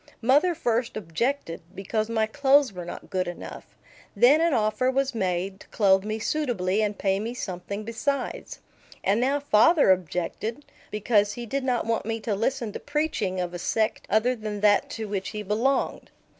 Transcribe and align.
Mother 0.23 0.55
first 0.55 0.97
objected, 0.97 1.61
because 1.75 2.09
my 2.09 2.25
clothes 2.25 2.73
were 2.73 2.85
not 2.85 3.11
good 3.11 3.27
enough. 3.27 3.67
Then 4.15 4.41
an 4.41 4.51
offer 4.51 4.89
was 4.89 5.13
made 5.13 5.59
to 5.59 5.67
clothe 5.67 6.03
me 6.03 6.17
suitably 6.17 6.81
and 6.81 6.97
pay 6.97 7.19
me 7.19 7.35
something 7.35 7.83
besides. 7.83 8.61
And 9.03 9.21
now 9.21 9.39
father 9.39 9.91
objected, 9.91 10.65
because 10.89 11.33
he 11.33 11.45
did 11.45 11.63
not 11.63 11.85
want 11.85 12.07
me 12.07 12.19
to 12.21 12.33
listen 12.33 12.71
to 12.71 12.79
preaching 12.79 13.39
of 13.39 13.53
a 13.53 13.59
sect 13.59 14.07
other 14.09 14.35
than 14.35 14.61
that 14.61 14.89
to 14.89 15.05
which 15.07 15.29
he 15.29 15.43
belonged. 15.43 16.09